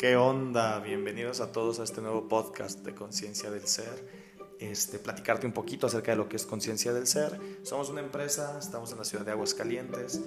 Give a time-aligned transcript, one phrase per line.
[0.00, 0.80] ¿Qué onda?
[0.80, 4.08] Bienvenidos a todos a este nuevo podcast de Conciencia del Ser.
[4.58, 7.38] Este, platicarte un poquito acerca de lo que es Conciencia del Ser.
[7.64, 10.22] Somos una empresa, estamos en la ciudad de Aguascalientes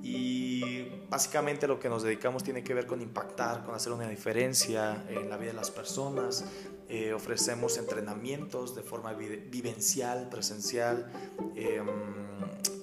[0.00, 5.04] y básicamente lo que nos dedicamos tiene que ver con impactar, con hacer una diferencia
[5.08, 6.44] en la vida de las personas.
[6.88, 11.10] Eh, ofrecemos entrenamientos de forma vivencial, presencial.
[11.56, 11.82] Eh,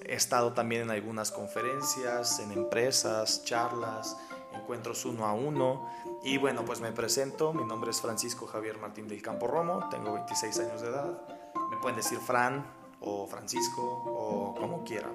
[0.06, 4.18] he estado también en algunas conferencias, en empresas, charlas
[4.64, 5.90] encuentros uno a uno.
[6.26, 10.14] Y bueno, pues me presento, mi nombre es Francisco Javier Martín del Campo Romo, tengo
[10.14, 11.22] 26 años de edad.
[11.70, 12.66] Me pueden decir Fran
[13.02, 15.12] o Francisco o como quieran.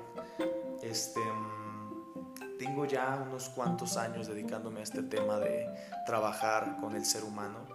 [0.82, 5.66] Este, mm, tengo ya unos cuantos años dedicándome a este tema de
[6.04, 7.66] trabajar con el ser humano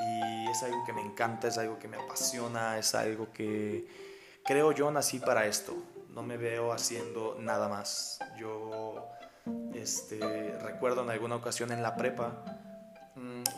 [0.00, 3.86] y es algo que me encanta, es algo que me apasiona, es algo que
[4.46, 5.74] creo yo nací para esto.
[6.14, 8.18] No me veo haciendo nada más.
[8.38, 9.10] Yo
[9.74, 12.42] este, recuerdo en alguna ocasión en la prepa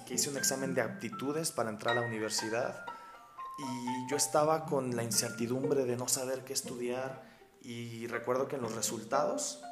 [0.07, 2.85] que hice un examen de aptitudes para entrar a la universidad
[3.59, 7.23] y yo estaba con la incertidumbre de no saber qué estudiar
[7.63, 9.63] y recuerdo que en los resultados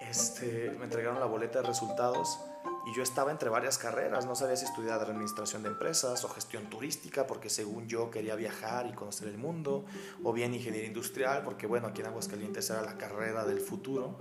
[0.00, 2.40] este, me entregaron la boleta de resultados
[2.84, 6.68] y yo estaba entre varias carreras, no sabía si estudiar administración de empresas o gestión
[6.68, 9.84] turística, porque según yo quería viajar y conocer el mundo,
[10.24, 14.18] o bien ingeniería industrial, porque bueno, aquí en Aguascalientes era la carrera del futuro.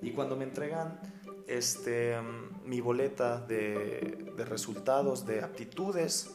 [0.00, 1.00] Y cuando me entregan
[1.46, 2.16] este,
[2.64, 6.30] mi boleta de, de resultados, de aptitudes,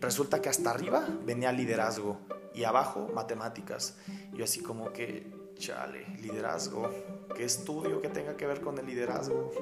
[0.00, 2.18] resulta que hasta arriba venía liderazgo
[2.54, 3.96] y abajo matemáticas.
[4.36, 5.26] Y así como que,
[5.58, 6.90] chale, liderazgo,
[7.34, 9.52] ¿qué estudio que tenga que ver con el liderazgo?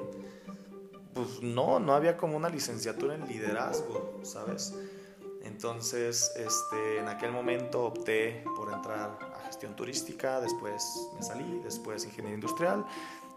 [1.13, 4.73] pues no, no había como una licenciatura en liderazgo, ¿sabes?
[5.43, 12.05] Entonces, este, en aquel momento opté por entrar a gestión turística, después me salí, después
[12.05, 12.85] ingeniería industrial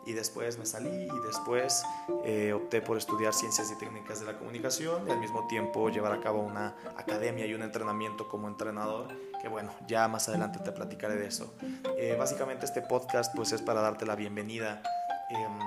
[0.07, 1.83] y después me salí y después
[2.25, 6.13] eh, opté por estudiar ciencias y técnicas de la comunicación y al mismo tiempo llevar
[6.13, 9.09] a cabo una academia y un entrenamiento como entrenador
[9.41, 11.53] que bueno, ya más adelante te platicaré de eso.
[11.99, 14.83] Eh, básicamente este podcast pues es para darte la bienvenida.
[15.31, 15.59] Em,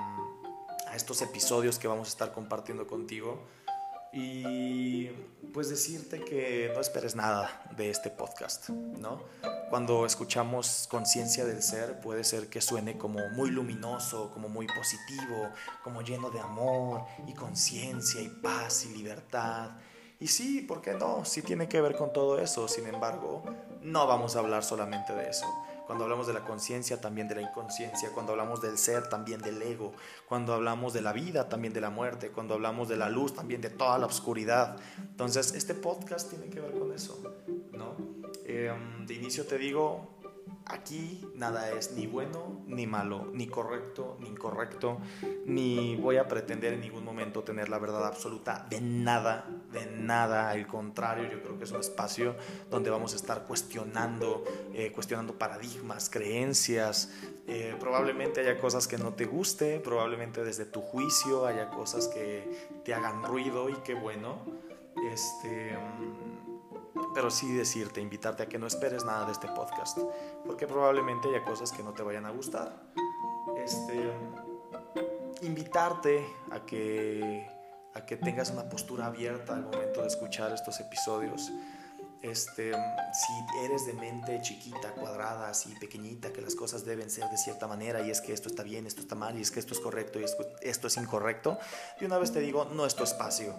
[0.94, 3.46] estos episodios que vamos a estar compartiendo contigo
[4.16, 5.10] y
[5.52, 9.22] pues decirte que no esperes nada de este podcast, ¿no?
[9.68, 15.50] Cuando escuchamos conciencia del ser puede ser que suene como muy luminoso, como muy positivo,
[15.84, 19.72] como lleno de amor y conciencia y paz y libertad.
[20.18, 21.26] Y sí, ¿por qué no?
[21.26, 23.44] Sí tiene que ver con todo eso, sin embargo,
[23.82, 25.46] no vamos a hablar solamente de eso
[25.86, 28.10] cuando hablamos de la conciencia, también de la inconsciencia.
[28.12, 29.92] Cuando hablamos del ser, también del ego.
[30.28, 32.30] Cuando hablamos de la vida, también de la muerte.
[32.30, 34.78] Cuando hablamos de la luz, también de toda la oscuridad.
[34.98, 37.22] Entonces, este podcast tiene que ver con eso,
[37.72, 37.94] ¿no?
[38.44, 40.15] Em, de inicio te digo,
[40.68, 44.98] Aquí nada es ni bueno ni malo, ni correcto ni incorrecto,
[45.44, 50.50] ni voy a pretender en ningún momento tener la verdad absoluta de nada, de nada.
[50.50, 52.34] Al contrario, yo creo que es un espacio
[52.68, 54.42] donde vamos a estar cuestionando,
[54.74, 57.12] eh, cuestionando paradigmas, creencias.
[57.46, 62.42] Eh, probablemente haya cosas que no te guste, probablemente desde tu juicio haya cosas que
[62.84, 64.38] te hagan ruido y qué bueno.
[65.12, 65.76] Este.
[67.16, 69.96] Pero sí decirte, invitarte a que no esperes nada de este podcast,
[70.44, 72.76] porque probablemente haya cosas que no te vayan a gustar.
[73.56, 74.12] Este,
[75.40, 77.48] invitarte a que,
[77.94, 81.50] a que tengas una postura abierta al momento de escuchar estos episodios.
[82.20, 87.38] Este, si eres de mente chiquita, cuadrada, así pequeñita, que las cosas deben ser de
[87.38, 89.72] cierta manera y es que esto está bien, esto está mal y es que esto
[89.72, 90.24] es correcto y
[90.60, 91.58] esto es incorrecto,
[91.98, 93.54] de una vez te digo, no es tu espacio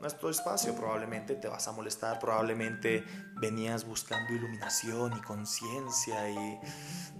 [0.00, 0.74] nuestro espacio.
[0.74, 3.04] Probablemente te vas a molestar, probablemente
[3.40, 6.58] venías buscando iluminación y conciencia y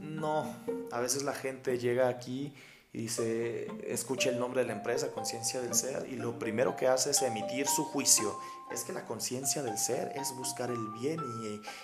[0.01, 0.55] no,
[0.93, 2.55] a veces la gente llega aquí
[2.97, 6.87] y dice, escucha el nombre de la empresa, conciencia del ser, y lo primero que
[6.87, 8.39] hace es emitir su juicio.
[8.73, 11.21] Es que la conciencia del ser es buscar el bien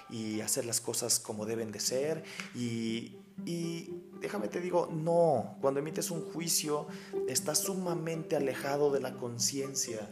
[0.09, 2.25] y, y, hacer las cosas como deben de ser.
[2.55, 6.87] Y, y déjame te digo, no, cuando emites un juicio
[7.29, 10.09] estás sumamente alejado de la conciencia.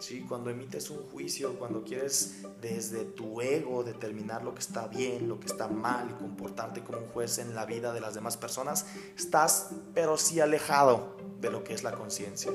[0.00, 0.24] ¿Sí?
[0.28, 5.40] Cuando emites un juicio, cuando quieres desde tu ego determinar lo que está bien, lo
[5.40, 8.86] que está mal y comportarte como un juez en la vida de las demás personas,
[9.16, 12.52] estás pero sí alejado de lo que es la conciencia.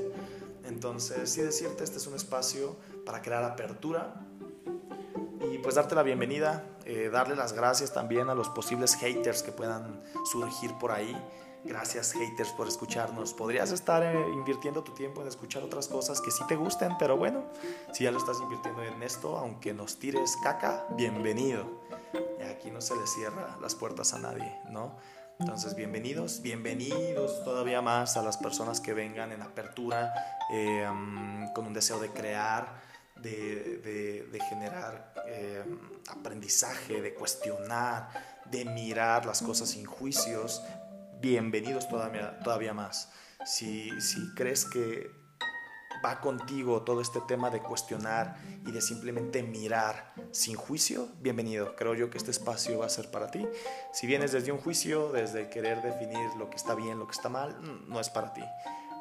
[0.64, 4.26] Entonces, sí decirte, este es un espacio para crear apertura
[5.52, 9.52] y pues darte la bienvenida, eh, darle las gracias también a los posibles haters que
[9.52, 11.16] puedan surgir por ahí.
[11.64, 13.34] Gracias haters por escucharnos.
[13.34, 17.16] Podrías estar eh, invirtiendo tu tiempo en escuchar otras cosas que sí te gusten, pero
[17.16, 17.44] bueno,
[17.92, 21.66] si ya lo estás invirtiendo en esto, aunque nos tires caca, bienvenido.
[22.50, 24.96] Aquí no se le cierra las puertas a nadie, ¿no?
[25.38, 30.12] Entonces, bienvenidos, bienvenidos todavía más a las personas que vengan en apertura,
[30.52, 30.86] eh,
[31.54, 32.80] con un deseo de crear,
[33.16, 35.64] de, generar eh,
[36.08, 38.08] aprendizaje, de cuestionar,
[38.50, 40.62] de mirar las cosas sin juicios.
[41.20, 43.12] Bienvenidos todavía, todavía más.
[43.44, 45.10] Si, si crees que
[46.02, 51.76] va contigo todo este tema de cuestionar y de simplemente mirar sin juicio, bienvenido.
[51.76, 53.46] Creo yo que este espacio va a ser para ti.
[53.92, 57.28] Si vienes desde un juicio, desde querer definir lo que está bien, lo que está
[57.28, 57.54] mal,
[57.86, 58.42] no es para ti.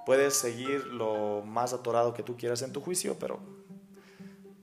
[0.06, 3.40] Puedes seguir lo más atorado que tú quieras en tu juicio, pero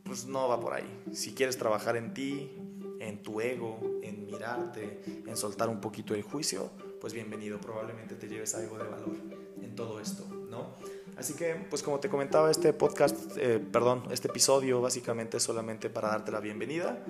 [0.04, 1.04] pues no va por ahí.
[1.14, 2.52] Si quieres trabajar en ti,
[3.00, 6.70] en tu ego, en mirarte, en soltar un poquito el juicio,
[7.00, 7.60] pues bienvenido.
[7.60, 9.16] Probablemente te lleves algo de valor
[9.62, 10.74] en todo esto, ¿no?
[11.16, 15.88] Así que, pues como te comentaba, este podcast, eh, perdón, este episodio básicamente es solamente
[15.88, 17.02] para darte la bienvenida.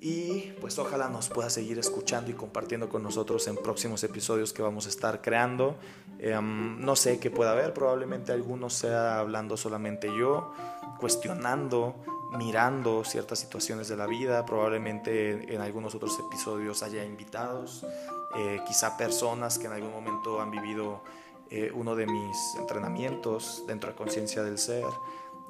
[0.00, 4.62] Y pues ojalá nos puedas seguir escuchando y compartiendo con nosotros en próximos episodios que
[4.62, 5.76] vamos a estar creando.
[6.20, 10.52] Em, no sé qué pueda haber, probablemente algunos sea hablando solamente yo,
[11.00, 11.96] cuestionando,
[12.38, 17.84] mirando ciertas situaciones de la vida, probablemente en algunos otros episodios haya invitados,
[18.36, 21.02] eh, quizá personas que en algún momento han vivido
[21.50, 24.84] eh, uno de mis entrenamientos dentro de conciencia del ser,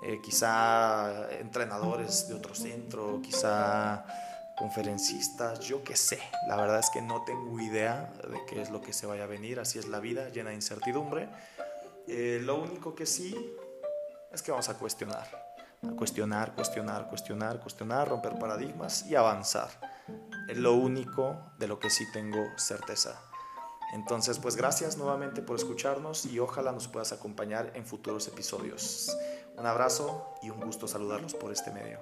[0.02, 4.04] eh, quizá entrenadores de otro centro, quizá
[4.58, 6.20] conferencistas, yo qué sé.
[6.48, 9.26] La verdad es que no tengo idea de qué es lo que se vaya a
[9.26, 11.28] venir, así es la vida, llena de incertidumbre.
[12.06, 13.34] Eh, lo único que sí
[14.32, 15.26] es que vamos a cuestionar,
[15.82, 19.68] a cuestionar, cuestionar, cuestionar, cuestionar, romper paradigmas y avanzar.
[20.48, 23.20] Es lo único de lo que sí tengo certeza.
[23.92, 29.16] Entonces, pues gracias nuevamente por escucharnos y ojalá nos puedas acompañar en futuros episodios.
[29.56, 31.98] Un abrazo y un gusto saludarlos por este medio.